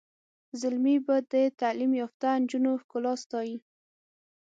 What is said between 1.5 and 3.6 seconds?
تعلیم یافته نجونو ښکلا ستایي.